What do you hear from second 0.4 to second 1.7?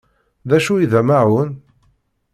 D acu i d amaεun?